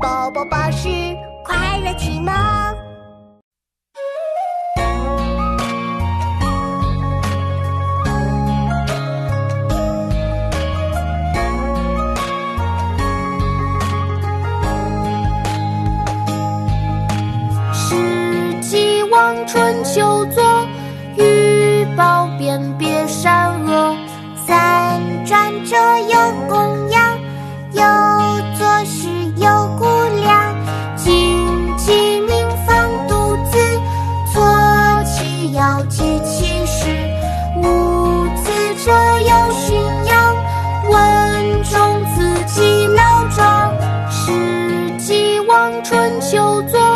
[0.00, 0.88] 宝宝巴士
[1.44, 2.32] 快乐启蒙。
[17.72, 20.66] 世纪望春秋作，
[21.16, 23.96] 玉宝辨别善恶。
[24.46, 25.76] 三转者
[45.48, 46.87] 望春秋。